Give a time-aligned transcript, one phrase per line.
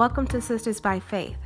[0.00, 1.36] Welcome to Sisters by Faith.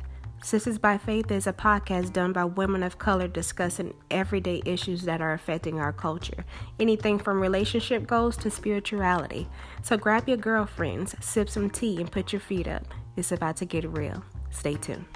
[0.41, 5.19] Sisters by Faith is a podcast done by women of color discussing everyday issues that
[5.19, 6.45] are affecting our culture.
[6.79, 9.49] Anything from relationship goals to spirituality.
[9.83, 12.85] So grab your girlfriends, sip some tea, and put your feet up.
[13.17, 14.23] It's about to get real.
[14.51, 15.14] Stay tuned.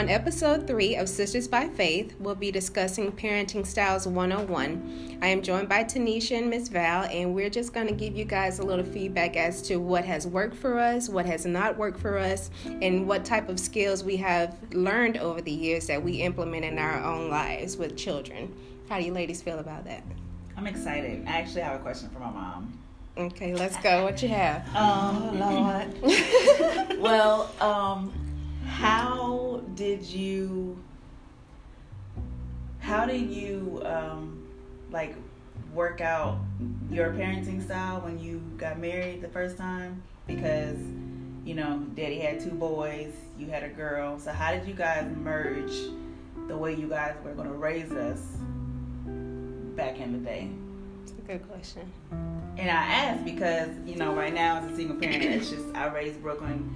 [0.00, 5.18] On episode 3 of Sisters by Faith, we'll be discussing Parenting Styles 101.
[5.20, 8.24] I am joined by Tanisha and Miss Val, and we're just going to give you
[8.24, 12.00] guys a little feedback as to what has worked for us, what has not worked
[12.00, 12.50] for us,
[12.80, 16.78] and what type of skills we have learned over the years that we implement in
[16.78, 18.50] our own lives with children.
[18.88, 20.02] How do you ladies feel about that?
[20.56, 21.26] I'm excited.
[21.26, 22.72] I actually have a question for my mom.
[23.18, 24.04] Okay, let's go.
[24.04, 24.74] What you have?
[24.74, 26.98] Um, Lord.
[27.02, 28.29] well, um,
[28.80, 30.82] how did you
[32.78, 34.48] how did you um,
[34.90, 35.14] like
[35.74, 36.38] work out
[36.90, 40.02] your parenting style when you got married the first time?
[40.26, 40.78] Because
[41.44, 44.18] you know daddy had two boys you had a girl.
[44.18, 45.74] So how did you guys merge
[46.48, 48.20] the way you guys were going to raise us
[49.76, 50.48] back in the day?
[51.02, 51.92] It's a good question.
[52.56, 55.86] and i asked because you know right now as a single parent it's just i
[55.86, 56.68] raised brooklyn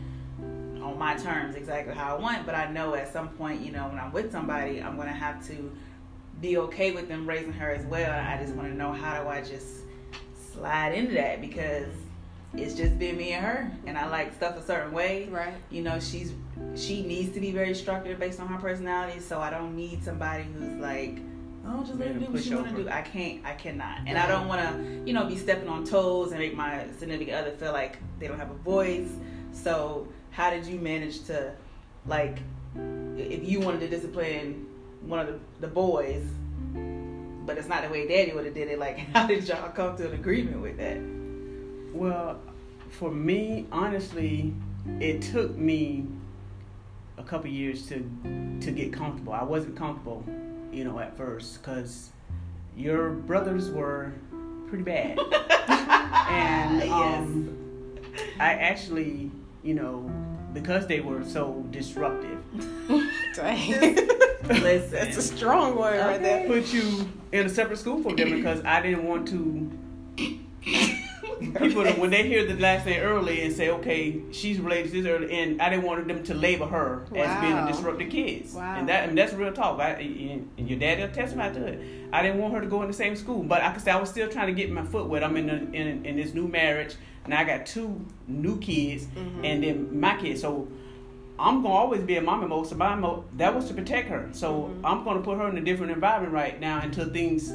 [0.84, 3.88] on my terms exactly how I want, but I know at some point, you know,
[3.88, 5.72] when I'm with somebody, I'm gonna have to
[6.40, 8.12] be okay with them raising her as well.
[8.12, 9.84] And I just want to know how do I just
[10.52, 11.88] slide into that because
[12.54, 15.28] it's just been me and her, and I like stuff a certain way.
[15.30, 15.54] Right.
[15.70, 16.32] You know, she's
[16.76, 20.44] she needs to be very structured based on her personality, so I don't need somebody
[20.44, 21.18] who's like.
[21.66, 22.88] Oh, just let her do what you want to do.
[22.90, 23.40] I can't.
[23.42, 26.54] I cannot, and I don't want to, you know, be stepping on toes and make
[26.54, 29.08] my significant other feel like they don't have a voice.
[29.52, 31.52] So how did you manage to
[32.06, 32.38] like
[33.16, 34.66] if you wanted to discipline
[35.02, 36.24] one of the, the boys
[37.46, 39.96] but it's not the way daddy would have did it like how did y'all come
[39.96, 40.98] to an agreement with that?
[41.92, 42.40] Well,
[42.90, 44.52] for me, honestly,
[45.00, 46.06] it took me
[47.18, 47.98] a couple years to
[48.60, 49.32] to get comfortable.
[49.32, 50.24] I wasn't comfortable,
[50.72, 52.10] you know, at first because
[52.76, 54.12] your brothers were
[54.68, 55.18] pretty bad,
[56.28, 57.56] and um,
[58.40, 59.30] I actually,
[59.62, 60.10] you know,
[60.54, 62.38] because they were so disruptive,
[63.34, 63.70] Dang.
[64.48, 66.46] listen That's a strong word right there.
[66.46, 69.70] put you in a separate school for them because I didn't want to.
[71.58, 75.06] People, when they hear the last name early and say, "Okay, she's related to this,"
[75.06, 78.76] early, and I didn't want them to label her as being a disruptive kids, Wow.
[78.78, 79.80] and that and that's real talk.
[79.80, 81.80] I, and your daddy will testify to it.
[82.12, 83.96] I didn't want her to go in the same school, but I could say I
[84.00, 85.24] was still trying to get my foot wet.
[85.24, 86.94] I'm in a, in in this new marriage,
[87.24, 89.44] and I got two new kids, Mm-hmm.
[89.44, 90.40] and then my kids.
[90.42, 90.68] So
[91.38, 92.66] I'm gonna always be a mama mode.
[92.68, 94.28] So my mode that was to protect her.
[94.32, 94.86] So Mm-hmm.
[94.86, 97.48] I'm gonna put her in a different environment right now until things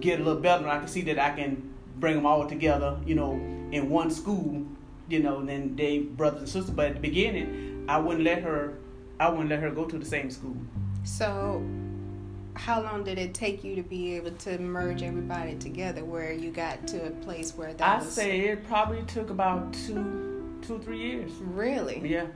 [0.00, 0.62] get a little better.
[0.62, 2.98] And I can see that I can bring them all together.
[3.04, 3.32] You know,
[3.72, 4.64] in one school.
[5.08, 6.70] You know, and then they brothers and sisters.
[6.70, 8.74] But at the beginning, I wouldn't let her.
[9.18, 10.56] I wouldn't let her go to the same school.
[11.02, 11.62] So,
[12.54, 16.50] how long did it take you to be able to merge everybody together where you
[16.50, 20.78] got to a place where that I was say it probably took about two, two,
[20.80, 21.30] three years.
[21.40, 22.02] really?
[22.04, 22.26] Yeah,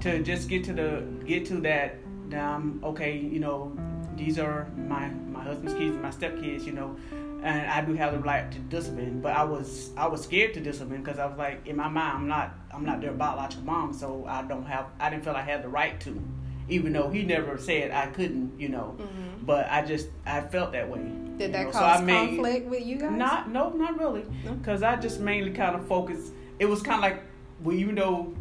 [0.00, 1.96] to just get to the get to that.
[2.34, 3.76] Um, okay, you know,
[4.14, 6.64] these are my my husband's kids, my stepkids.
[6.64, 6.96] You know,
[7.42, 10.60] and I do have the right to discipline, but I was I was scared to
[10.60, 13.92] discipline because I was like, in my mind, I'm not I'm not their biological mom,
[13.92, 16.22] so I don't have I didn't feel I had the right to,
[16.68, 18.58] even though he never said I couldn't.
[18.60, 19.44] You know, Mhm.
[19.46, 21.02] but I just I felt that way.
[21.38, 23.12] Did that know, so cause made- conflict with you guys?
[23.12, 24.24] not, no, not really.
[24.44, 24.52] No?
[24.52, 26.32] Because I just mainly kind of focused.
[26.58, 27.22] It was kind of like,
[27.64, 28.32] well, even though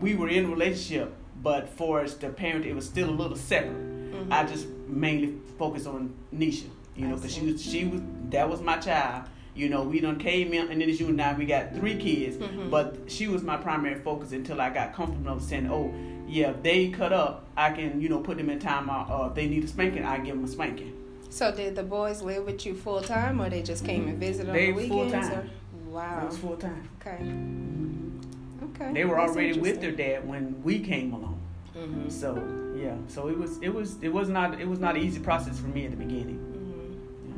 [0.00, 3.36] we were in a relationship, but for us, the parent, it was still a little
[3.36, 4.12] separate.
[4.12, 4.32] Mhm.
[4.32, 6.64] I just mainly focused on Nisha,
[6.96, 9.24] you know, because she was, she was, that was my child.
[9.54, 11.96] You know, we done came in, and then as you and I, we got three
[11.96, 12.70] kids, Mhm.
[12.70, 15.92] but she was my primary focus until I got comfortable enough saying, oh,
[16.28, 19.28] yeah, if they cut up, I can, you know, put them in time out, or
[19.28, 20.92] if they need a spanking, I give them a spanking.
[21.30, 24.50] So did the boys live with you full time, or they just came and visited
[24.50, 25.12] on They the weekends?
[25.28, 25.50] full-time.
[25.88, 25.90] Or?
[25.94, 26.20] Wow.
[26.22, 26.88] It was full time.
[27.00, 28.82] Okay.
[28.82, 28.92] Okay.
[28.92, 31.38] They were That's already with their dad when we came along.
[31.76, 32.10] Mhm.
[32.10, 32.42] So
[32.78, 35.58] yeah, so it was it was it was not it was not an easy process
[35.58, 36.38] for me at the beginning.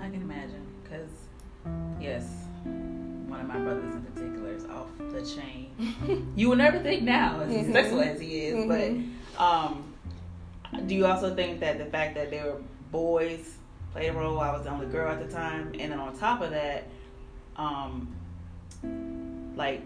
[0.01, 1.11] I can imagine because
[2.01, 2.25] yes
[3.29, 7.41] one of my brothers in particular is off the chain you would never think now
[7.41, 7.65] as Mhm.
[7.67, 9.13] successful as he is Mhm.
[9.37, 9.85] but um
[10.87, 12.61] do you also think that the fact that they were
[12.91, 13.57] boys
[13.93, 16.41] played a role i was the only girl at the time and then on top
[16.41, 16.85] of that
[17.57, 18.09] um
[19.57, 19.83] like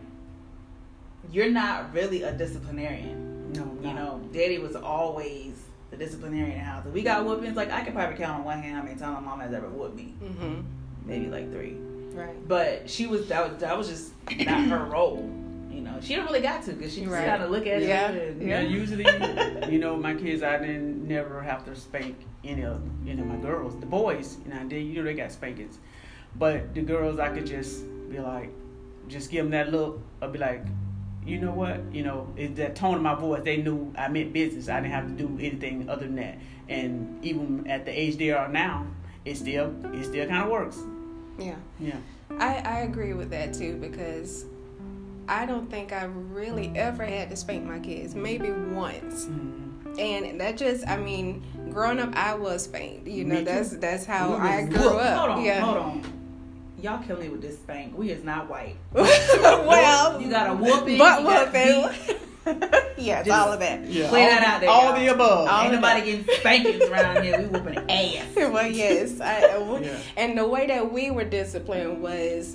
[1.31, 5.55] you're not really a disciplinarian No, you know daddy was always
[5.93, 6.87] the disciplinarian in the house.
[6.87, 9.15] If we got whoopings, like I could probably count on one hand how many times
[9.15, 10.15] my mom has ever whooped me.
[10.23, 10.61] Mm-hmm.
[11.05, 11.77] Maybe like three.
[12.15, 12.49] Right.
[12.49, 14.13] But she was that was that was just
[14.47, 15.31] not her role.
[15.71, 17.27] You know, she don't really got to because she just right.
[17.27, 18.11] gotta look at yeah.
[18.11, 18.37] it.
[18.37, 18.61] And, yeah.
[18.61, 19.05] Usually,
[19.71, 23.37] you know, my kids, I didn't never have to spank any of you know my
[23.37, 23.79] girls.
[23.79, 25.79] The boys, you know, they you know they got spankings,
[26.37, 28.51] but the girls, I could just be like,
[29.09, 30.01] just give them that look.
[30.23, 30.65] I'll be like,
[31.25, 31.81] you know what?
[31.93, 33.43] You know, it's that tone of my voice.
[33.45, 34.69] They knew I meant business.
[34.69, 36.39] I didn't have to do anything other than that.
[36.69, 38.87] And even at the age they are now,
[39.25, 40.79] it still it still kind of works.
[41.39, 41.57] Yeah.
[41.79, 41.97] Yeah.
[42.39, 44.47] I I agree with that too because
[45.29, 48.15] I don't think I really ever had to spank my kids.
[48.15, 49.27] Maybe once.
[49.27, 49.99] Mm-hmm.
[49.99, 53.07] And that just, I mean, growing up, I was spanked.
[53.07, 55.19] You know, that's that's how I grew up.
[55.19, 55.61] Hold on, yeah.
[55.61, 56.22] hold on
[56.83, 57.97] y'all kill me with this spank.
[57.97, 58.77] We is not white.
[58.93, 62.19] well, you got a whooping, butt whooping.
[62.99, 63.85] yes, Just all of that.
[63.87, 64.71] Yeah, Play all, that out there.
[64.71, 64.99] All y'all.
[64.99, 65.49] the above.
[65.49, 66.27] All Ain't nobody that.
[66.27, 67.39] getting spankings around here.
[67.41, 68.35] We whooping ass.
[68.35, 69.21] well, yes.
[69.21, 69.97] I, uh, yeah.
[70.17, 72.55] And the way that we were disciplined was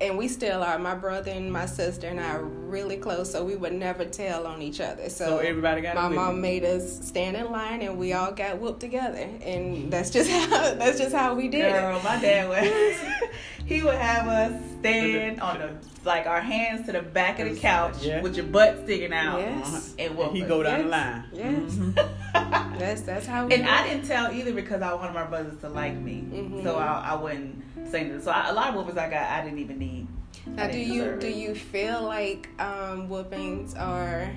[0.00, 0.78] and we still are.
[0.78, 4.46] My brother and my sister and I are really close, so we would never tell
[4.46, 5.08] on each other.
[5.08, 5.94] So, so everybody got.
[5.94, 10.10] My mom made us stand in line, and we all got whooped together, and that's
[10.10, 12.04] just how that's just how we did Girl, it.
[12.04, 13.30] my dad was.
[13.66, 15.70] he would have us stand on the
[16.04, 18.22] like our hands to the back of the couch yeah.
[18.22, 19.40] with your butt sticking out.
[19.40, 19.94] Yes.
[19.98, 20.84] And, and he go down yes.
[20.84, 21.24] the line.
[21.32, 21.74] Yes.
[21.74, 22.78] Mm-hmm.
[22.78, 23.48] that's that's how.
[23.48, 26.62] and I didn't tell either because I wanted my brothers to like me, mm-hmm.
[26.62, 27.90] so I, I wouldn't say.
[27.90, 29.85] saying so I, a lot of whoopings I got I didn't even need.
[30.46, 34.30] Now, do you do you feel like um, whoopings are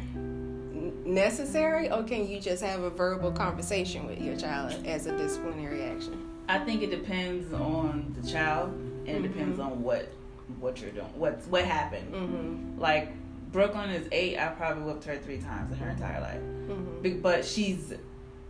[1.05, 5.83] necessary, or can you just have a verbal conversation with your child as a disciplinary
[5.83, 6.27] action?
[6.47, 9.27] I think it depends on the child, and it mm-hmm.
[9.27, 10.11] depends on what
[10.59, 12.13] what you're doing, what's what happened.
[12.13, 12.79] Mm-hmm.
[12.79, 13.13] Like
[13.51, 14.37] Brooklyn is eight.
[14.37, 17.21] I probably whooped her three times in her entire life, mm-hmm.
[17.21, 17.93] but she's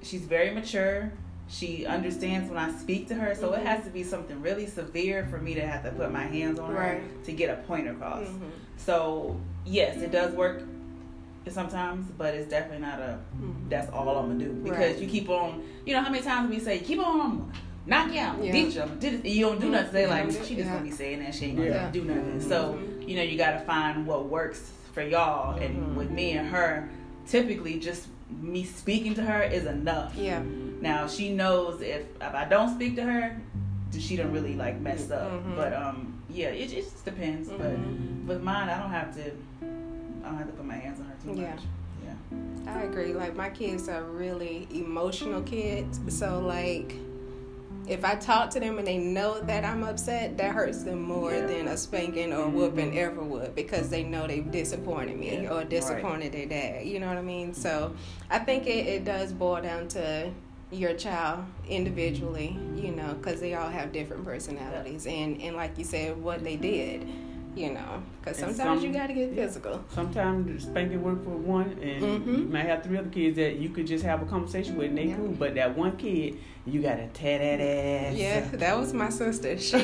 [0.02, 1.12] she's very mature
[1.50, 3.34] she understands when I speak to her.
[3.34, 3.62] So mm-hmm.
[3.62, 6.60] it has to be something really severe for me to have to put my hands
[6.60, 7.02] on right.
[7.02, 8.28] her to get a point across.
[8.28, 8.50] Mm-hmm.
[8.78, 10.64] So yes, it does work
[11.48, 13.70] sometimes, but it's definitely not a mm-hmm.
[13.70, 15.00] that's all I'm gonna do because right.
[15.00, 15.64] you keep on.
[15.86, 17.52] You know how many times we say keep on.
[17.86, 18.52] Knock you out, yeah.
[18.52, 19.72] beat you, did you don't do mm-hmm.
[19.72, 19.94] nothing.
[19.94, 20.74] They like she just yeah.
[20.74, 21.92] gonna be saying that she ain't gonna yeah.
[21.92, 22.40] do nothing.
[22.42, 23.10] So mm-hmm.
[23.10, 25.58] you know you gotta find what works for y'all.
[25.58, 25.96] And mm-hmm.
[25.96, 26.88] with me and her,
[27.26, 30.16] typically just me speaking to her is enough.
[30.16, 30.42] Yeah.
[30.82, 33.42] Now she knows if if I don't speak to her,
[33.98, 35.32] she don't really like mess up.
[35.32, 35.56] Mm-hmm.
[35.56, 37.50] But um, yeah, it, it just depends.
[37.50, 38.26] Mm-hmm.
[38.28, 39.32] But with mine, I don't have to.
[39.62, 41.52] I don't have to put my hands on her too yeah.
[41.52, 41.62] much.
[42.06, 42.74] Yeah.
[42.74, 43.14] I agree.
[43.14, 46.96] Like my kids are really emotional kids, so like
[47.90, 51.34] if I talk to them and they know that I'm upset, that hurts them more
[51.34, 51.48] yeah.
[51.48, 55.52] than a spanking or whooping ever would because they know they've disappointed me yeah.
[55.52, 56.50] or disappointed right.
[56.50, 56.86] their dad.
[56.86, 57.54] You know what I mean?
[57.54, 57.96] So
[58.30, 60.32] I think it, it does boil down to
[60.72, 65.84] your child individually, you know, because they all have different personalities and, and like you
[65.84, 67.08] said, what they did
[67.56, 69.84] you know, because sometimes some, you got to get physical.
[69.90, 72.36] Sometimes spanking work for one, and mm-hmm.
[72.36, 74.98] you might have three other kids that you could just have a conversation with, and
[74.98, 75.16] they yeah.
[75.16, 75.30] cool.
[75.30, 78.16] But that one kid, you got to tear that ass.
[78.16, 79.58] Yeah, that was my sister.
[79.70, 79.80] She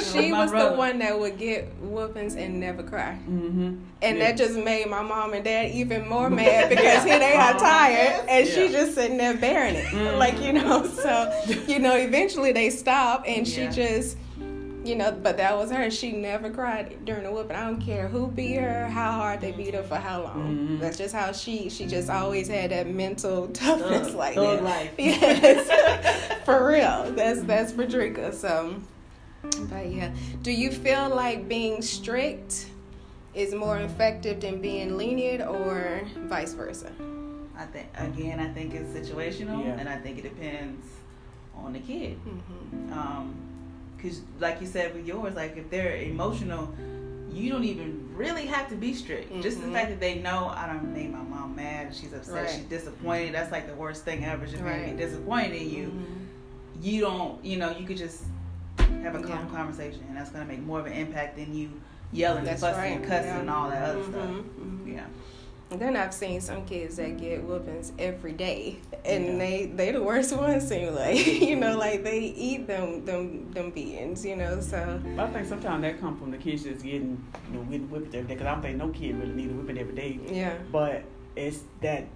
[0.00, 3.76] she was, the one that would get whoopings and never cry, mm-hmm.
[4.02, 4.18] and yeah.
[4.18, 8.26] that just made my mom and dad even more mad because here they are tired,
[8.28, 8.54] and yeah.
[8.54, 10.18] she just sitting there bearing it, mm-hmm.
[10.18, 10.86] like you know.
[10.86, 11.32] So
[11.66, 14.16] you know, eventually they stop, and she just
[14.90, 15.88] you know, but that was her.
[15.88, 17.54] She never cried during the whooping.
[17.54, 20.56] I don't care who beat her, how hard they beat her, for how long.
[20.56, 20.78] Mm-hmm.
[20.78, 21.70] That's just how she.
[21.70, 24.64] She just always had that mental toughness, thug, like thug that.
[24.64, 24.90] life.
[24.98, 27.12] Yes, for real.
[27.12, 28.32] That's that's Frederica.
[28.32, 28.74] So,
[29.42, 30.10] but yeah,
[30.42, 32.66] do you feel like being strict
[33.32, 36.90] is more effective than being lenient, or vice versa?
[37.56, 39.78] I think again, I think it's situational, yeah.
[39.78, 40.84] and I think it depends
[41.54, 42.18] on the kid.
[42.26, 42.92] Mm-hmm.
[42.92, 43.49] Um,
[44.00, 46.72] because like you said with yours, like if they're emotional,
[47.32, 49.30] you don't even really have to be strict.
[49.30, 49.42] Mm-hmm.
[49.42, 49.74] Just the mm-hmm.
[49.74, 52.50] fact that they know I don't make my mom mad, she's upset, right.
[52.50, 53.34] she's disappointed.
[53.34, 54.46] That's like the worst thing ever.
[54.46, 54.84] Just right.
[54.84, 55.86] being disappointed in you.
[55.86, 56.14] Mm-hmm.
[56.82, 58.22] You don't, you know, you could just
[58.78, 59.56] have a calm yeah.
[59.56, 61.70] conversation, and that's gonna make more of an impact than you
[62.12, 63.00] yelling that's and fussing right.
[63.00, 63.40] and cussing yeah.
[63.40, 64.12] and all that other mm-hmm.
[64.12, 64.30] stuff.
[64.30, 64.92] Mm-hmm.
[64.92, 65.06] Yeah.
[65.70, 69.38] Then I've seen some kids that get whoopings every day, and yeah.
[69.38, 70.66] they they the worst ones.
[70.66, 74.60] Seem like you know, like they eat them them them beans, you know.
[74.60, 78.14] So I think sometimes that comes from the kids just getting you know getting whipped
[78.14, 78.34] every day.
[78.34, 80.18] Because I don't think no kid really need a whipping every day.
[80.26, 80.54] Yeah.
[80.72, 81.04] But
[81.36, 82.06] it's that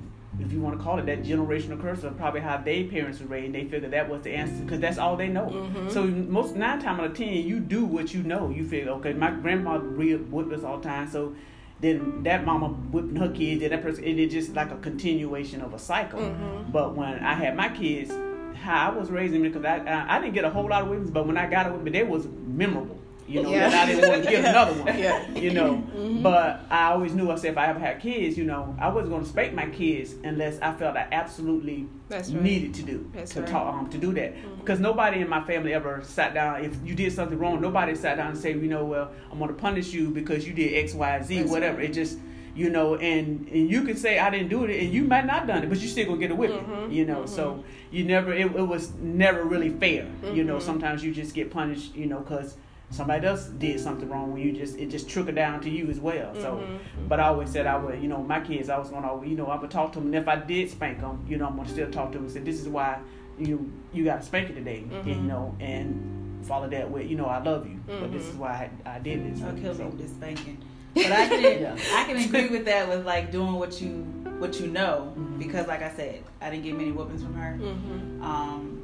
[0.41, 3.27] if you want to call it that generational curse of probably how their parents were
[3.27, 5.47] raised, and they figure that was the answer because that's all they know.
[5.47, 5.91] Mm-hmm.
[5.91, 8.51] So most nine times out of ten, you do what you know.
[8.51, 11.37] You figure, okay, my grandma whipped us all the time, so
[11.85, 15.61] then that mama whipping her kids, and that person, it is just like a continuation
[15.61, 16.21] of a cycle.
[16.21, 16.71] Mm-hmm.
[16.73, 18.11] But when I had my kids,
[18.57, 20.88] how I was raising them, because I, I, I didn't get a whole lot of
[20.88, 22.99] whippings, but when I got a whipping, they was memorable.
[23.26, 23.71] You know, yeah.
[23.73, 24.99] I didn't want to get another one.
[24.99, 25.31] Yeah.
[25.31, 26.23] You know, mm-hmm.
[26.23, 29.11] but I always knew I said if I ever had kids, you know, I wasn't
[29.11, 32.28] going to spank my kids unless I felt I absolutely right.
[32.28, 33.49] needed to do That's to right.
[33.49, 34.35] talk um, to do that.
[34.35, 34.61] Mm-hmm.
[34.61, 36.64] Because nobody in my family ever sat down.
[36.64, 39.49] If you did something wrong, nobody sat down and said, you know, well, I'm going
[39.49, 41.78] to punish you because you did X, Y, Z, That's whatever.
[41.78, 41.90] Right.
[41.90, 42.19] It just
[42.54, 45.47] you know, and, and you can say I didn't do it, and you might not
[45.47, 47.23] done it, but you still gonna get a whipping, mm-hmm, you know.
[47.23, 47.35] Mm-hmm.
[47.35, 50.37] So you never, it, it, was never really fair, mm-hmm.
[50.37, 50.57] you know.
[50.57, 50.66] Mm-hmm.
[50.66, 52.57] Sometimes you just get punished, you know, because
[52.91, 55.99] somebody else did something wrong when you just it just trickled down to you as
[55.99, 56.35] well.
[56.35, 57.09] So, mm-hmm.
[57.09, 59.47] but I always said I would, you know, my kids, I was gonna, you know,
[59.47, 61.69] I would talk to them, and if I did spank them, you know, I'm gonna
[61.69, 63.00] still talk to them and say, this is why
[63.38, 65.09] you you got to spank it today, mm-hmm.
[65.09, 68.31] and, you know, and follow that with, you know, I love you, but this is
[68.31, 68.41] mm-hmm.
[68.41, 69.43] why I, I did this.
[69.43, 69.85] I'll kill so.
[69.85, 70.62] me with spanking.
[70.95, 71.76] But I can yeah.
[71.93, 74.03] I can agree with that with like doing what you
[74.38, 75.41] what you know mm-hmm.
[75.41, 78.23] because like I said I didn't get many whoopings from her, mm-hmm.
[78.23, 78.81] um,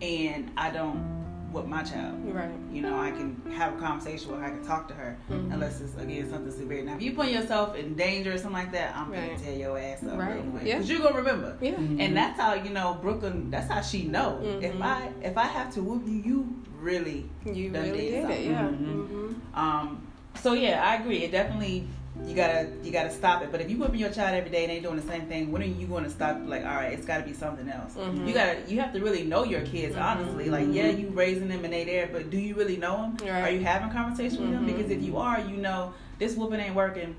[0.00, 1.15] and I don't
[1.56, 2.14] with my child.
[2.24, 2.50] Right.
[2.70, 5.52] You know, I can have a conversation with her, I can talk to her, mm-hmm.
[5.52, 6.84] unless it's again something severe.
[6.84, 9.30] Now, if you put yourself in danger or something like that, I'm right.
[9.30, 10.34] gonna tear your ass up right.
[10.34, 10.62] real quick.
[10.64, 10.76] Yeah.
[10.78, 11.56] Cause you're gonna remember.
[11.60, 11.72] Yeah.
[11.72, 12.00] Mm-hmm.
[12.00, 13.50] And that's how you know Brooklyn.
[13.50, 14.40] That's how she know.
[14.42, 14.64] Mm-hmm.
[14.64, 18.46] If I if I have to whoop you, you really you really did, did it.
[18.46, 18.62] Yeah.
[18.62, 19.00] Mm-hmm.
[19.00, 19.58] Mm-hmm.
[19.58, 20.06] Um.
[20.34, 21.24] So yeah, I agree.
[21.24, 21.88] It definitely
[22.24, 23.52] you gotta you gotta stop it.
[23.52, 25.62] But if you whipping your child every day and they doing the same thing, when
[25.62, 26.38] are you going to stop?
[26.44, 27.94] Like, all right, it's got to be something else.
[27.94, 28.26] Mm-hmm.
[28.26, 30.04] You gotta you have to really know your kids mm-hmm.
[30.04, 30.50] honestly.
[30.50, 33.28] Like, yeah, you raising them and they there, but do you really know them?
[33.28, 33.42] Right.
[33.42, 34.66] Are you having conversation with mm-hmm.
[34.66, 34.76] them?
[34.76, 37.14] Because if you are, you know this whooping ain't working.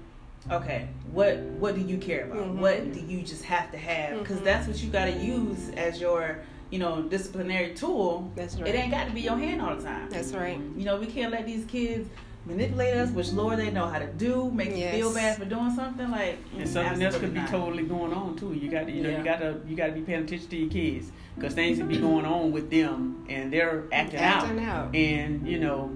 [0.51, 2.37] Okay, what what do you care about?
[2.37, 2.59] Mm-hmm.
[2.59, 4.19] What do you just have to have?
[4.19, 4.45] Because mm-hmm.
[4.45, 6.39] that's what you got to use as your
[6.69, 8.31] you know disciplinary tool.
[8.35, 8.67] That's right.
[8.67, 10.09] It ain't got to be your hand all the time.
[10.09, 10.59] That's right.
[10.75, 12.09] You know we can't let these kids
[12.47, 14.95] manipulate us, which Lord they know how to do, make yes.
[14.95, 16.37] you feel bad for doing something like.
[16.57, 17.49] And something else could be not.
[17.49, 18.53] totally going on too.
[18.53, 19.17] You got to, you know, yeah.
[19.17, 21.89] you got to, you got to be paying attention to your kids because things could
[21.89, 24.87] be going on with them and they're acting, acting out.
[24.87, 24.95] out.
[24.95, 25.95] And you know,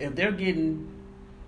[0.00, 0.90] if they're getting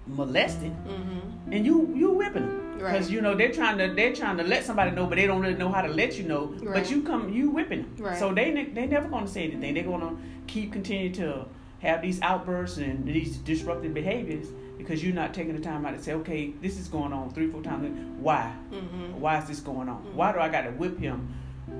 [0.07, 1.53] molested, mm-hmm.
[1.53, 2.63] and you you whipping them.
[2.77, 3.11] Because right.
[3.11, 5.55] you know they're trying to they're trying to let somebody know, but they don't really
[5.55, 6.47] know how to let you know.
[6.63, 6.83] Right.
[6.83, 8.19] But you come you whipping them, right.
[8.19, 9.75] so they they never gonna say anything.
[9.75, 11.47] They're gonna keep continuing to
[11.81, 16.03] have these outbursts and these disruptive behaviors because you're not taking the time out to
[16.03, 17.89] say, okay, this is going on three, four times.
[18.21, 18.53] Why?
[18.73, 19.21] Mm-hmm.
[19.21, 20.03] Why is this going on?
[20.03, 20.17] Mm-hmm.
[20.17, 21.35] Why do I got to whip him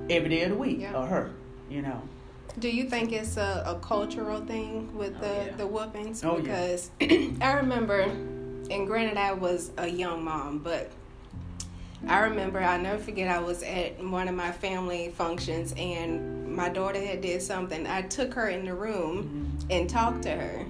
[0.09, 0.95] every day of the week yeah.
[0.95, 1.31] or her?
[1.69, 2.01] You know.
[2.59, 5.55] Do you think it's a, a cultural thing with oh, the yeah.
[5.57, 6.23] the whoopings?
[6.23, 7.27] Oh, because yeah.
[7.41, 10.91] I remember, and granted, I was a young mom, but
[12.07, 16.69] I remember I'll never forget I was at one of my family functions and my
[16.69, 17.85] daughter had did something.
[17.85, 19.71] I took her in the room mm-hmm.
[19.71, 20.65] and talked to her.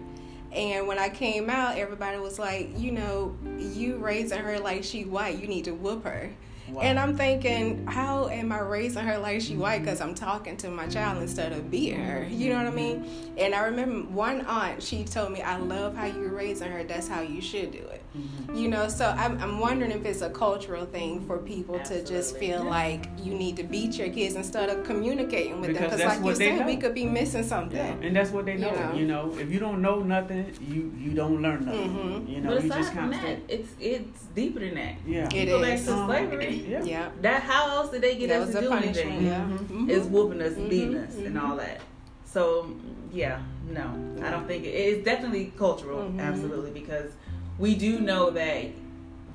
[0.52, 5.06] And when I came out, everybody was like, you know, you raising her like she
[5.06, 6.30] white, you need to whoop her.
[6.70, 6.82] Wow.
[6.82, 9.80] And I'm thinking, how am I raising her like she white?
[9.80, 12.26] Because I'm talking to my child instead of beating her.
[12.30, 13.34] You know what I mean?
[13.38, 16.84] And I remember one aunt, she told me, I love how you're raising her.
[16.84, 18.04] That's how you should do it.
[18.18, 18.56] Mm-hmm.
[18.56, 22.08] You know, so I'm, I'm wondering if it's a cultural thing for people Absolutely.
[22.08, 22.70] to just feel yeah.
[22.70, 26.00] like you need to beat your kids instead of communicating with because them.
[26.00, 26.66] Because, like you said, know.
[26.66, 27.78] we could be missing something.
[27.78, 28.08] Yeah.
[28.08, 28.72] And that's what they know.
[28.72, 28.94] You know.
[28.94, 29.40] you know.
[29.40, 31.90] if you don't know nothing, you you don't learn nothing.
[31.90, 32.32] Mm-hmm.
[32.32, 34.96] You know, but you just kind of it's it's deeper than that.
[35.06, 36.57] Yeah, it go back to slavery.
[36.66, 36.84] Yeah.
[36.84, 37.10] yeah.
[37.22, 39.26] That how else did they get that us to do anything?
[39.26, 39.42] Yeah.
[39.42, 39.90] Mm-hmm.
[39.90, 40.70] It's whooping us, mm-hmm.
[40.70, 41.82] beating us, and all that.
[42.26, 42.76] So
[43.12, 46.20] yeah, no, I don't think it, it's definitely cultural, mm-hmm.
[46.20, 47.12] absolutely, because
[47.58, 48.68] we do know that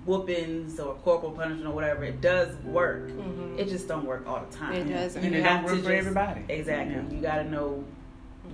[0.05, 3.09] whoopings or corporal punishment or whatever it does work.
[3.09, 3.59] Mm-hmm.
[3.59, 4.75] It just don't work all the time.
[4.75, 5.25] It doesn't.
[5.25, 6.45] And it don't work for just, everybody.
[6.49, 6.95] Exactly.
[6.95, 7.11] Yeah.
[7.11, 7.85] You got to know.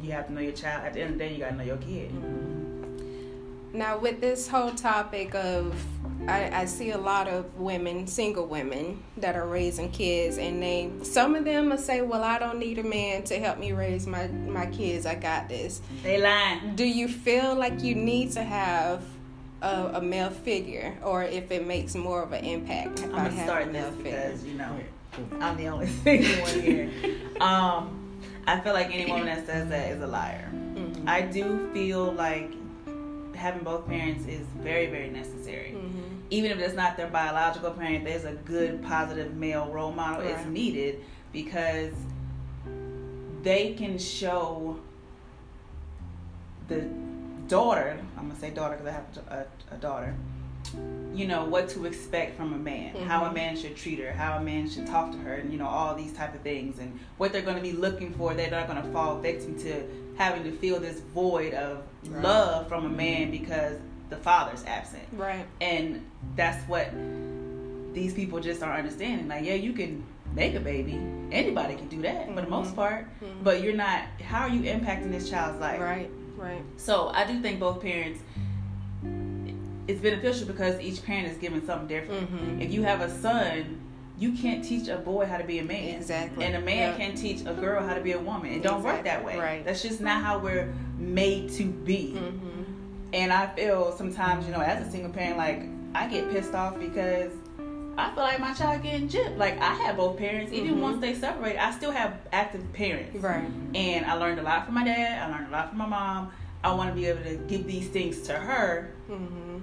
[0.02, 0.84] You have to know your child.
[0.84, 2.10] At the end of the day, you got to know your kid.
[2.12, 3.78] Mm-hmm.
[3.78, 5.74] Now, with this whole topic of
[6.28, 10.90] I, I, see a lot of women, single women, that are raising kids, and they
[11.02, 14.06] some of them will say, "Well, I don't need a man to help me raise
[14.06, 15.06] my my kids.
[15.06, 16.76] I got this." They lying.
[16.76, 19.02] Do you feel like you need to have
[19.62, 23.72] a, a male figure, or if it makes more of an impact I'm gonna start
[23.72, 24.78] this because you know
[25.40, 26.90] I'm the only single one here.
[27.38, 30.50] Um, I feel like any woman that says that is a liar.
[30.52, 31.08] Mm-hmm.
[31.08, 32.50] I do feel like
[33.36, 35.74] having both parents is very very necessary.
[35.76, 35.87] Mm-hmm.
[36.30, 40.38] Even if it's not their biological parent, there's a good positive male role model right.
[40.38, 41.00] is needed
[41.32, 41.92] because
[43.42, 44.78] they can show
[46.68, 46.86] the
[47.48, 50.14] daughter, I'm gonna say daughter because I have a, a, daughter,
[51.14, 53.06] you know what to expect from a man, mm-hmm.
[53.06, 55.58] how a man should treat her, how a man should talk to her, and you
[55.58, 58.34] know all these type of things, and what they're going to be looking for.
[58.34, 59.82] They're not going to fall victim to
[60.16, 62.22] having to feel this void of right.
[62.22, 65.04] love from a man because the father's absent.
[65.12, 65.46] Right.
[65.60, 66.04] And
[66.36, 66.90] that's what
[67.92, 69.28] these people just aren't understanding.
[69.28, 71.00] Like, yeah, you can make a baby.
[71.32, 72.34] Anybody can do that mm-hmm.
[72.34, 72.76] for the most mm-hmm.
[72.76, 73.04] part.
[73.22, 73.42] Mm-hmm.
[73.42, 75.80] But you're not how are you impacting this child's life?
[75.80, 76.10] Right.
[76.36, 76.62] Right.
[76.76, 78.20] So I do think both parents
[79.88, 82.30] it's beneficial because each parent is given something different.
[82.30, 82.60] Mm-hmm.
[82.60, 83.80] If you have a son,
[84.18, 85.96] you can't teach a boy how to be a man.
[85.96, 86.44] Exactly.
[86.44, 88.52] And a man can't teach a girl how to be a woman.
[88.52, 88.92] It don't exactly.
[88.92, 89.38] work that way.
[89.38, 89.64] Right.
[89.64, 92.14] That's just not how we're made to be.
[92.16, 92.47] Mm-hmm.
[93.12, 95.62] And I feel sometimes, you know, as a single parent, like
[95.94, 97.32] I get pissed off because
[97.96, 99.38] I feel like my child getting gypped.
[99.38, 100.82] Like I have both parents, even mm-hmm.
[100.82, 103.18] once they separate, I still have active parents.
[103.18, 103.48] Right.
[103.74, 105.22] And I learned a lot from my dad.
[105.22, 106.32] I learned a lot from my mom.
[106.62, 108.92] I want to be able to give these things to her.
[109.08, 109.58] Mm-hmm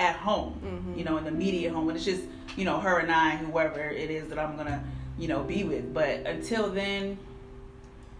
[0.00, 0.98] at home, mm-hmm.
[0.98, 1.88] you know, in the immediate home.
[1.88, 2.22] And it's just,
[2.56, 4.82] you know, her and I, whoever it is that I'm gonna,
[5.18, 5.92] you know, be with.
[5.92, 7.18] But until then,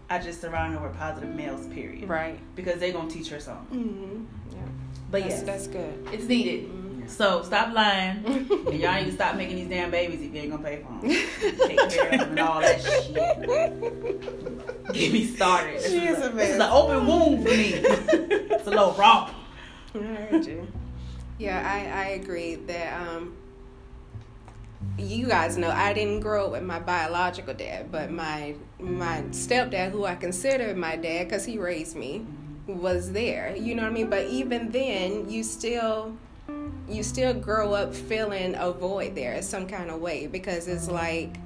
[0.09, 2.07] I just surround her with positive males, period.
[2.07, 2.39] Right.
[2.55, 3.79] Because they're gonna teach her something.
[3.79, 4.55] Mm-hmm.
[4.55, 4.60] Yeah.
[5.11, 6.07] But yes, that's good.
[6.13, 6.69] It's needed.
[6.69, 7.07] Mm-hmm.
[7.07, 8.49] So stop lying, and
[8.79, 11.01] y'all need to stop making these damn babies if you ain't gonna pay for them.
[11.67, 13.13] Take care of them and all that shit.
[14.93, 15.79] Get me started.
[15.79, 17.73] This, she is, a, a this is an open wound for me.
[17.73, 19.31] it's a little wrong.
[19.93, 20.65] I heard you.
[21.37, 23.35] Yeah, I, I agree that um,
[24.97, 29.91] you guys know I didn't grow up with my biological dad, but my my stepdad,
[29.91, 32.25] who I consider my dad because he raised me,
[32.79, 33.55] was there.
[33.55, 34.09] You know what I mean?
[34.09, 36.15] But even then, you still
[36.89, 41.37] you still grow up feeling a void there some kind of way because it's like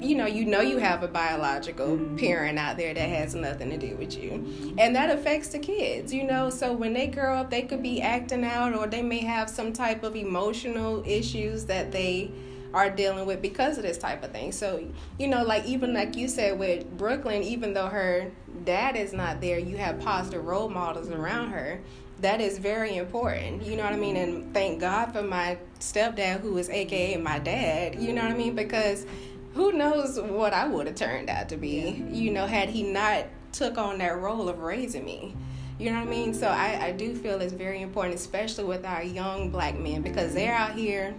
[0.00, 3.78] you know, you know you have a biological parent out there that has nothing to
[3.78, 4.74] do with you.
[4.78, 6.50] And that affects the kids, you know.
[6.50, 9.72] So when they grow up, they could be acting out or they may have some
[9.72, 12.30] type of emotional issues that they
[12.74, 14.52] are dealing with because of this type of thing.
[14.52, 14.86] So,
[15.18, 18.30] you know, like even like you said with Brooklyn, even though her
[18.64, 21.80] dad is not there, you have positive role models around her.
[22.20, 23.66] That is very important.
[23.66, 24.16] You know what I mean?
[24.16, 28.00] And thank God for my stepdad who is AKA my dad.
[28.00, 28.54] You know what I mean?
[28.54, 29.06] Because
[29.54, 33.26] who knows what I would have turned out to be, you know, had he not
[33.52, 35.34] took on that role of raising me.
[35.78, 36.32] You know what I mean?
[36.32, 40.32] So I, I do feel it's very important, especially with our young black men, because
[40.34, 41.14] they're out here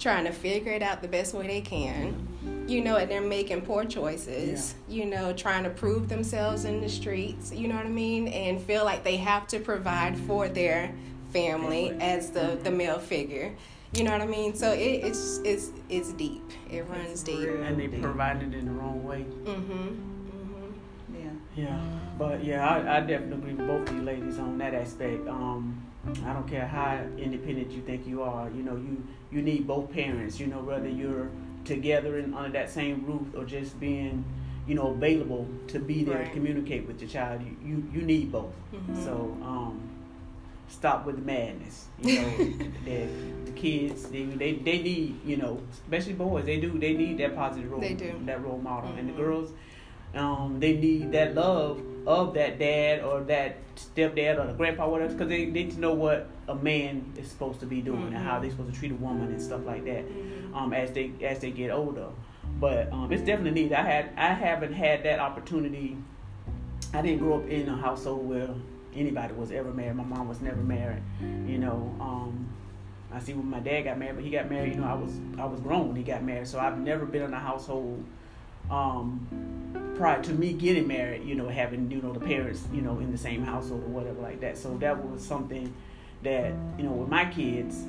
[0.00, 2.26] trying to figure it out the best way they can.
[2.66, 4.94] You know, and they're making poor choices, yeah.
[4.94, 8.28] you know, trying to prove themselves in the streets, you know what I mean?
[8.28, 10.94] And feel like they have to provide for their
[11.32, 13.54] family as the, the male figure.
[13.92, 14.54] You know what I mean?
[14.54, 16.48] So it, it's it's it's deep.
[16.70, 17.48] It runs deep.
[17.48, 19.26] And they provide it in the wrong way.
[19.44, 20.19] Mhm.
[21.22, 21.64] Yeah.
[21.64, 21.80] Yeah.
[22.18, 25.26] But yeah, I, I definitely agree with both of you ladies on that aspect.
[25.28, 25.86] Um,
[26.24, 28.48] I don't care how independent you think you are.
[28.50, 30.40] You know, you you need both parents.
[30.40, 31.30] You know, whether you're
[31.64, 34.24] together and under that same roof or just being
[34.66, 36.26] you know available to be there right.
[36.26, 39.04] to communicate with your child you you, you need both mm-hmm.
[39.04, 39.90] so um,
[40.70, 41.88] stop with the madness.
[42.00, 42.36] You know,
[42.84, 43.06] the,
[43.44, 46.46] the kids they, they they need you know, especially boys.
[46.46, 47.80] They do they need that positive role.
[47.80, 48.98] They do that role model, mm-hmm.
[48.98, 49.22] and the mm-hmm.
[49.22, 49.52] girls,
[50.14, 55.12] um, they need that love of that dad or that stepdad or the grandpa, whatever,
[55.12, 58.16] because they need to know what a man is supposed to be doing mm-hmm.
[58.16, 60.06] and how they're supposed to treat a woman and stuff like that.
[60.06, 60.54] Mm-hmm.
[60.54, 62.08] Um, as they as they get older,
[62.58, 63.72] but um, it's definitely neat.
[63.72, 65.96] I had I haven't had that opportunity.
[66.92, 68.48] I didn't grow up in a household where
[68.94, 69.94] anybody was ever married.
[69.94, 71.02] My mom was never married.
[71.20, 72.52] You know, um,
[73.12, 74.74] I see when my dad got married, but he got married.
[74.74, 77.22] You know, I was I was grown when he got married, so I've never been
[77.22, 78.04] in a household
[78.70, 81.24] um, prior to me getting married.
[81.24, 84.20] You know, having you know the parents you know in the same household or whatever
[84.20, 84.58] like that.
[84.58, 85.72] So that was something
[86.22, 87.84] that you know with my kids.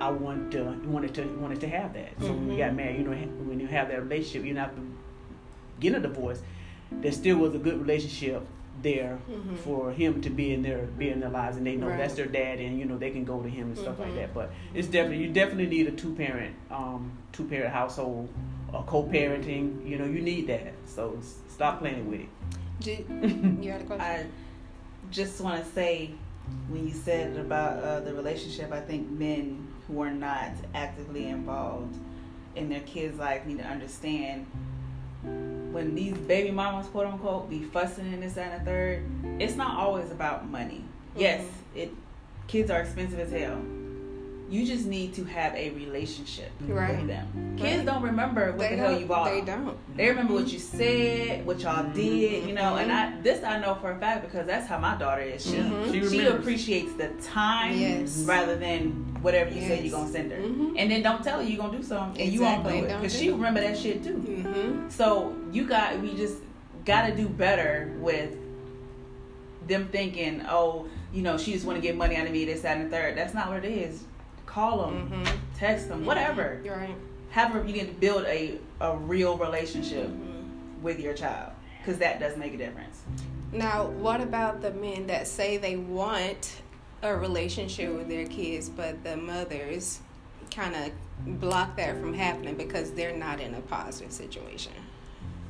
[0.00, 2.10] I wanted to wanted to wanted to have that.
[2.18, 2.34] So mm-hmm.
[2.34, 4.82] when we got married, you know, when you have that relationship, you don't have to
[5.78, 6.42] get a divorce.
[6.90, 8.44] There still was a good relationship
[8.80, 9.56] there mm-hmm.
[9.56, 11.98] for him to be in their be in their lives and they know right.
[11.98, 14.04] that's their dad and you know they can go to him and stuff mm-hmm.
[14.04, 18.28] like that but it's definitely you definitely need a two parent um two parent household
[18.74, 23.06] a co-parenting you know you need that so stop playing with it
[23.62, 24.26] you had a question I
[25.10, 26.10] just want to say
[26.68, 31.96] when you said about uh, the relationship I think men who are not actively involved
[32.56, 34.46] in their kids life need to understand
[35.22, 39.04] when these baby mamas, quote unquote, be fussing in this and a third,
[39.38, 40.84] it's not always about money.
[41.10, 41.20] Mm-hmm.
[41.20, 41.92] Yes, it
[42.46, 43.60] kids are expensive as hell.
[44.52, 46.98] You just need to have a relationship right.
[46.98, 47.56] with them.
[47.56, 47.86] Kids right.
[47.86, 49.30] don't remember what they the hell you bought.
[49.30, 49.78] They don't.
[49.96, 51.94] They remember what you said, what y'all mm-hmm.
[51.94, 52.76] did, you know.
[52.76, 55.42] And I this I know for a fact because that's how my daughter is.
[55.42, 55.90] She mm-hmm.
[55.90, 58.24] she, she, appreciates the time yes.
[58.26, 58.90] rather than
[59.22, 59.68] whatever you yes.
[59.68, 60.38] say you're gonna send her.
[60.38, 60.74] Mm-hmm.
[60.76, 62.34] And then don't tell her you're gonna do something and exactly.
[62.34, 64.18] you won't do it because she remember that shit too.
[64.18, 64.90] Mm-hmm.
[64.90, 66.36] So you got we just
[66.84, 68.36] got to do better with
[69.66, 72.62] them thinking, oh, you know, she just want to get money out of me, this,
[72.62, 73.16] that, and the third.
[73.16, 74.02] That's not what it is.
[74.52, 75.36] Call them, mm-hmm.
[75.56, 76.60] text them, whatever.
[76.62, 76.94] You're right.
[77.30, 80.82] Have a, you need to build a, a real relationship mm-hmm.
[80.82, 83.02] with your child because that does make a difference.
[83.50, 86.60] Now, what about the men that say they want
[87.02, 90.00] a relationship with their kids, but the mothers
[90.50, 94.72] kind of block that from happening because they're not in a positive situation?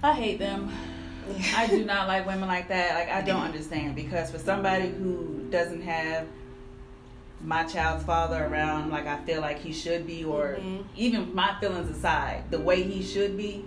[0.01, 0.73] I hate them.
[1.57, 2.95] I do not like women like that.
[2.95, 6.27] Like I don't understand because for somebody who doesn't have
[7.45, 10.83] my child's father around like I feel like he should be or mm-hmm.
[10.97, 13.65] even my feelings aside, the way he should be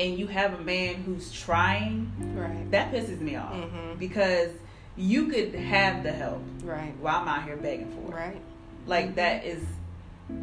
[0.00, 2.70] and you have a man who's trying, right.
[2.70, 3.98] that pisses me off mm-hmm.
[3.98, 4.50] because
[4.96, 6.94] you could have the help, right?
[7.00, 8.40] While I'm out here begging for it, right?
[8.86, 9.62] Like that is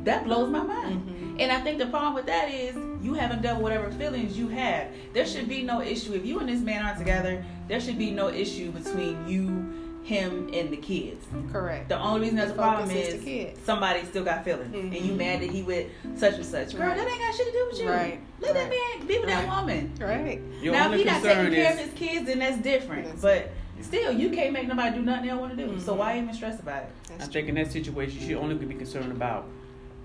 [0.03, 1.01] that blows my mind.
[1.01, 1.39] Mm-hmm.
[1.39, 4.47] And I think the problem with that is you haven't dealt with whatever feelings you
[4.49, 4.87] have.
[5.13, 7.43] There should be no issue if you and this man aren't together.
[7.67, 11.25] There should be no issue between you him and the kids.
[11.51, 11.89] Correct.
[11.89, 14.87] The only reason that's a problem is, is somebody still got feelings, mm-hmm.
[14.87, 15.17] and you mm-hmm.
[15.17, 16.75] mad that he with such and such.
[16.75, 16.97] Girl, right.
[16.97, 17.89] that ain't got shit to do with you.
[17.89, 18.19] Right.
[18.39, 18.69] Let right.
[18.69, 19.45] that man be with right.
[19.45, 19.93] that woman.
[19.99, 20.41] Right.
[20.61, 23.05] Your now, if he not taking care of his kids, then that's different.
[23.05, 25.71] That's but still, you can't make nobody do nothing they don't want to do.
[25.71, 25.81] Mm-hmm.
[25.81, 26.89] So why even stress about it?
[27.07, 29.45] That's I think in that situation, you should only be concerned about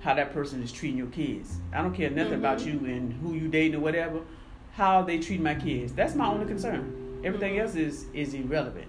[0.00, 1.56] how that person is treating your kids.
[1.72, 2.40] I don't care nothing mm-hmm.
[2.40, 4.20] about you and who you dating or whatever.
[4.72, 5.94] How they treat my kids.
[5.94, 7.20] That's my only concern.
[7.24, 7.62] Everything mm-hmm.
[7.62, 8.86] else is is irrelevant.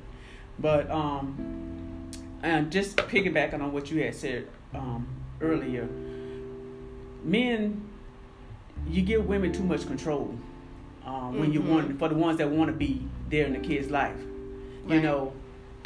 [0.60, 2.10] But um,
[2.42, 5.08] and just piggybacking on what you had said um,
[5.42, 5.88] earlier,
[7.24, 7.88] men,
[8.88, 10.36] you give women too much control
[11.06, 11.40] um, mm-hmm.
[11.40, 11.74] when you mm-hmm.
[11.74, 14.16] want for the ones that want to be there in the kid's life.
[14.86, 14.96] Right.
[14.96, 15.34] You know,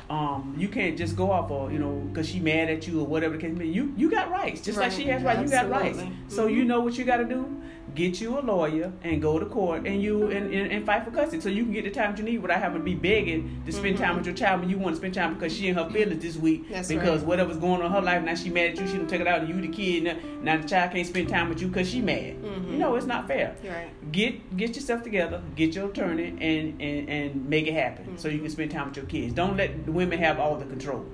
[0.10, 3.06] um, you can't just go off or you know because she mad at you or
[3.06, 3.70] whatever the case may be.
[3.70, 4.90] You you got rights, just right.
[4.90, 5.42] like she has rights.
[5.42, 5.98] You got rights.
[5.98, 6.30] Mm-hmm.
[6.30, 7.62] So you know what you got to do
[7.96, 11.12] get you a lawyer and go to court and you and, and, and, fight for
[11.12, 13.62] custody so you can get the time that you need without having to be begging
[13.66, 14.04] to spend mm-hmm.
[14.04, 16.22] time with your child when you want to spend time because she in her feelings
[16.22, 17.28] this week That's because right.
[17.28, 19.28] whatever's going on in her life now she mad at you she don't take it
[19.28, 21.90] out on you the kid now, now the child can't spend time with you because
[21.90, 22.72] she mad mm-hmm.
[22.72, 24.12] you know it's not fair right.
[24.12, 28.18] get get yourself together get your attorney and and, and make it happen mm-hmm.
[28.18, 30.66] so you can spend time with your kids don't let the women have all the
[30.66, 31.06] control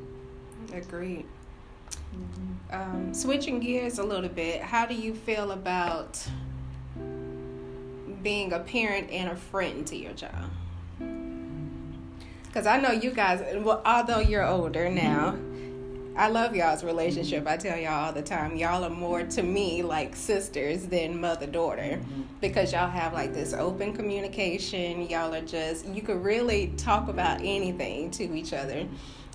[0.74, 1.26] agreed
[2.72, 6.22] um, switching gears a little bit how do you feel about
[8.24, 10.50] being a parent and a friend to your child?
[12.44, 15.38] Because I know you guys, well, although you're older now,
[16.18, 17.46] I love y'all's relationship.
[17.46, 21.46] I tell y'all all the time, y'all are more to me like sisters than mother
[21.46, 22.00] daughter
[22.42, 25.08] because y'all have like this open communication.
[25.08, 28.88] Y'all are just, you could really talk about anything to each other.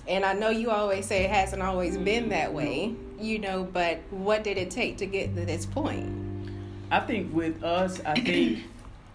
[0.09, 3.99] And I know you always say it hasn't always been that way, you know, but
[4.09, 6.11] what did it take to get to this point?
[6.91, 8.59] I think with us, I think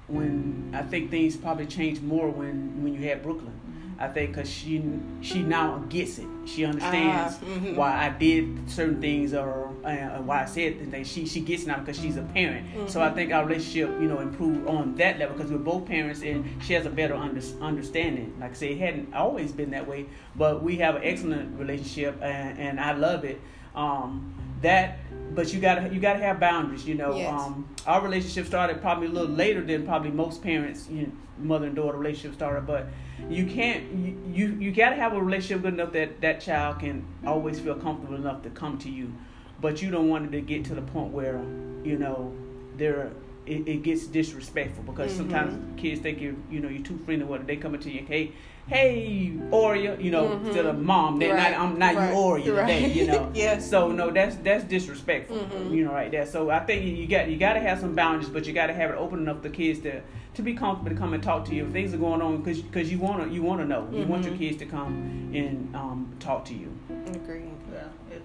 [0.09, 3.55] when I think things probably changed more when when you had Brooklyn.
[4.01, 4.81] I think because she
[5.23, 6.27] she now gets it.
[6.47, 7.75] She understands uh, mm-hmm.
[7.75, 11.11] why I did certain things or uh, why I said things.
[11.11, 12.69] She she gets now because she's a parent.
[12.69, 12.87] Mm-hmm.
[12.87, 16.23] So I think our relationship you know improved on that level because we're both parents
[16.23, 18.37] and she has a better under, understanding.
[18.39, 22.23] Like I say, it hadn't always been that way, but we have an excellent relationship
[22.23, 23.41] and, and I love it.
[23.75, 24.99] Um, that
[25.35, 27.33] but you gotta you gotta have boundaries you know yes.
[27.33, 31.67] um, our relationship started probably a little later than probably most parents you know, mother
[31.67, 32.87] and daughter relationship started but
[33.31, 37.05] you can't you, you you gotta have a relationship good enough that that child can
[37.27, 39.13] always feel comfortable enough to come to you
[39.61, 41.41] but you don't want it to get to the point where
[41.85, 42.33] you know
[42.77, 43.13] they're
[43.49, 45.31] it, it gets disrespectful because mm-hmm.
[45.31, 48.33] sometimes kids think you you know you're too friendly with they come to you hey
[48.69, 50.53] hey Oria, you know, mm-hmm.
[50.53, 51.19] to the mom.
[51.19, 51.59] That right.
[51.59, 52.11] I'm not right.
[52.11, 52.67] you Oria right.
[52.67, 53.31] today, you know.
[53.35, 53.59] yeah.
[53.59, 55.75] So no, that's that's disrespectful, mm-hmm.
[55.75, 56.27] you know, right there.
[56.27, 58.75] So I think you got you got to have some boundaries, but you got to
[58.75, 60.03] have it open enough for kids to
[60.35, 62.61] to be comfortable to come and talk to you if things are going on because
[62.61, 63.83] because you want to you want to know.
[63.83, 63.97] Mm-hmm.
[63.97, 64.43] You want your mm-hmm.
[64.43, 66.73] kids to come and um, talk to you.
[67.07, 67.45] Agree.
[67.73, 68.17] Yeah.
[68.17, 68.23] It,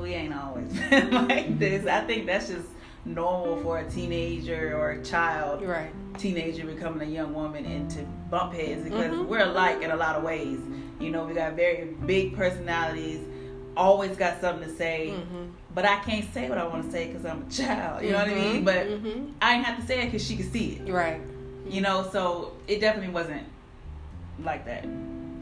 [0.00, 1.86] we ain't always like this.
[1.86, 2.66] I think that's just
[3.04, 5.92] normal for a teenager or a child, right?
[6.18, 9.28] Teenager becoming a young woman and to bump heads because mm-hmm.
[9.28, 10.58] we're alike in a lot of ways.
[11.00, 13.20] You know, we got very big personalities,
[13.76, 15.50] always got something to say, mm-hmm.
[15.74, 18.02] but I can't say what I want to say because I'm a child.
[18.02, 18.54] You know what I mean?
[18.56, 18.64] Mm-hmm.
[18.64, 19.30] But mm-hmm.
[19.42, 21.20] I didn't have to say it because she could see it, right?
[21.68, 23.46] You know, so it definitely wasn't
[24.42, 24.86] like that.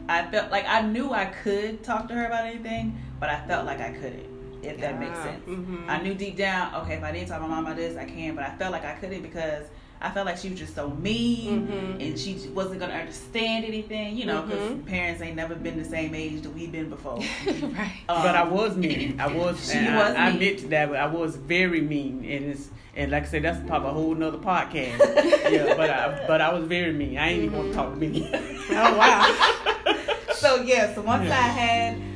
[0.09, 3.65] I felt like I knew I could talk to her about anything, but I felt
[3.65, 4.32] like I couldn't
[4.63, 5.43] if that makes sense.
[5.45, 5.89] Mm-hmm.
[5.89, 8.05] I knew deep down, okay, if I didn't talk to my mom about this, I
[8.05, 9.65] can, but I felt like I couldn't because
[10.03, 12.01] I felt like she was just so mean mm-hmm.
[12.01, 14.85] and she wasn't gonna understand anything, you know, because mm-hmm.
[14.85, 17.19] parents ain't never been the same age that we've been before.
[17.47, 18.01] right.
[18.09, 19.17] Um, but I was mean.
[19.21, 19.71] I was.
[19.71, 19.87] She was.
[20.15, 23.27] I, I, admit to that, but I was very mean, and it's and like I
[23.27, 24.99] said, that's probably a whole nother podcast.
[25.49, 27.17] yeah, but I but I was very mean.
[27.17, 28.29] I ain't even want to talk to me.
[28.71, 30.33] oh wow.
[30.33, 32.12] so yeah, so once I had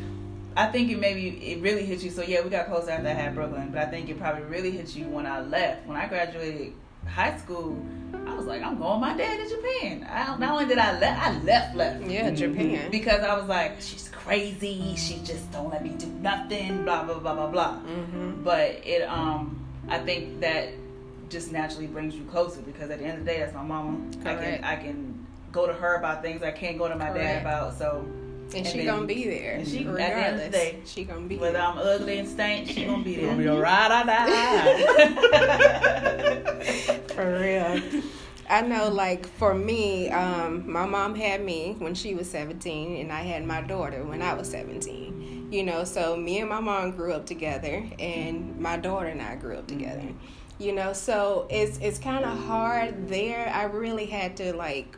[0.57, 2.09] I think it maybe it really hit you.
[2.09, 4.71] So yeah, we got close after I had Brooklyn, but I think it probably really
[4.71, 5.85] hit you when I left.
[5.85, 6.73] When I graduated
[7.05, 7.77] high school,
[8.25, 10.07] I was like, I'm going my dad to Japan.
[10.09, 12.03] I, not only did I left, I left, left.
[12.05, 12.89] Yeah, Japan.
[12.89, 14.95] Because I was like, she's crazy.
[14.95, 16.83] She just don't let me do nothing.
[16.83, 17.73] Blah blah blah blah blah.
[17.73, 18.43] Mm-hmm.
[18.43, 20.69] But it, um, I think that
[21.29, 23.99] just naturally brings you closer because at the end of the day, that's my mama.
[24.23, 24.41] Correct.
[24.41, 27.23] I can I can go to her about things I can't go to my Correct.
[27.23, 27.77] dad about.
[27.77, 28.07] So
[28.47, 29.55] and, and she then, gonna be there.
[29.55, 30.01] And she regardless.
[30.01, 31.41] At the end of the day, she gonna be there.
[31.41, 31.67] whether there.
[31.67, 33.25] I'm ugly and stank, she gonna be there.
[33.27, 34.77] Gonna be a ride or die.
[37.13, 38.01] for real.
[38.49, 43.11] I know, like for me, um, my mom had me when she was 17, and
[43.11, 45.49] I had my daughter when I was 17.
[45.51, 49.35] You know, so me and my mom grew up together, and my daughter and I
[49.35, 50.07] grew up together.
[50.59, 53.51] You know, so it's it's kind of hard there.
[53.53, 54.97] I really had to like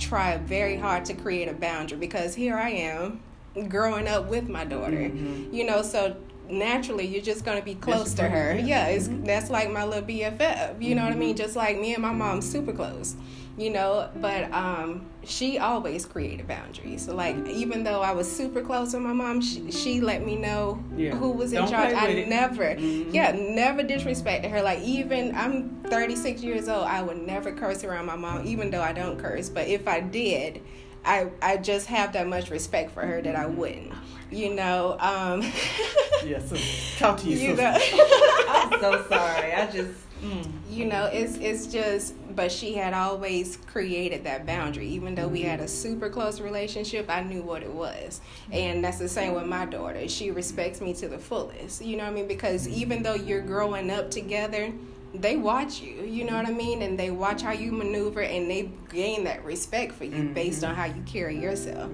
[0.00, 3.20] try very hard to create a boundary because here I am
[3.68, 4.96] growing up with my daughter.
[4.96, 5.54] Mm-hmm.
[5.54, 6.16] You know, so
[6.48, 8.54] naturally you're just going to be close to her.
[8.54, 9.24] Yeah, yeah it's mm-hmm.
[9.24, 10.82] that's like my little BFF.
[10.82, 11.30] You know what I mean?
[11.30, 11.44] Mm-hmm.
[11.44, 13.14] Just like me and my mom super close
[13.60, 17.04] you know but um she always created boundaries.
[17.04, 20.34] So like even though i was super close with my mom she, she let me
[20.36, 21.14] know yeah.
[21.14, 21.92] who was in Don't charge.
[21.92, 23.14] i never mm-hmm.
[23.14, 24.62] yeah never disrespected her.
[24.62, 28.82] Like even i'm 36 years old i would never curse around my mom even though
[28.82, 29.50] i don't curse.
[29.50, 30.62] But if i did
[31.04, 33.92] i i just have that much respect for her that i wouldn't
[34.30, 35.42] you know um
[36.24, 36.56] yeah so
[36.98, 37.72] talk to you, you know.
[38.48, 39.52] I'm so sorry.
[39.54, 40.46] I just Mm.
[40.70, 44.88] You know, it's it's just but she had always created that boundary.
[44.88, 48.20] Even though we had a super close relationship, I knew what it was.
[48.52, 50.08] And that's the same with my daughter.
[50.08, 51.84] She respects me to the fullest.
[51.84, 52.28] You know what I mean?
[52.28, 54.72] Because even though you're growing up together,
[55.12, 56.82] they watch you, you know what I mean?
[56.82, 60.34] And they watch how you maneuver and they gain that respect for you mm-hmm.
[60.34, 61.90] based on how you carry yourself.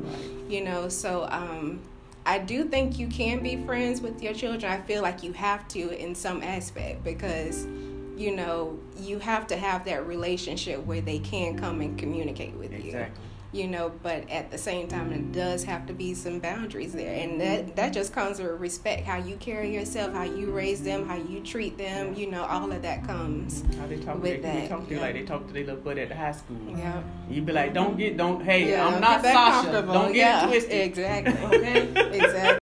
[0.49, 1.81] You know, so um
[2.27, 4.71] I do think you can be friends with your children.
[4.71, 7.69] I feel like you have to in some aspect because
[8.16, 12.72] you know, you have to have that relationship where they can come and communicate with
[12.72, 13.22] exactly.
[13.22, 13.31] you.
[13.52, 17.14] You know, but at the same time, it does have to be some boundaries there,
[17.14, 19.07] and that that just comes with respect.
[19.07, 22.12] How you carry yourself, how you raise them, how you treat them.
[22.14, 24.62] You know, all of that comes how they talk with to, that.
[24.62, 26.59] They talk to you like they talk to their little buddy at the high school.
[26.68, 28.44] Yeah, you be like, don't get, don't.
[28.44, 29.70] Hey, yeah, I'm not Sasha.
[29.70, 30.72] Don't get yeah, twisted.
[30.72, 31.33] Exactly.
[31.57, 32.18] Okay.
[32.18, 32.59] exactly.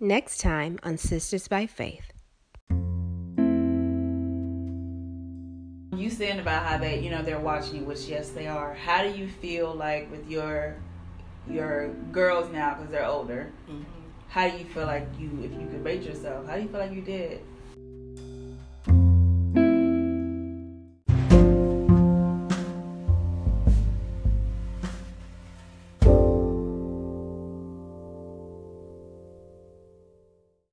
[0.00, 2.15] Next time on Sisters by Faith.
[6.06, 8.74] You saying about how they, you know, they're watching you, which yes, they are.
[8.74, 10.76] How do you feel like with your
[11.48, 13.52] your girls now because they're older?
[13.68, 13.82] Mm-hmm.
[14.28, 16.80] How do you feel like you, if you could rate yourself, how do you feel
[16.80, 17.40] like you did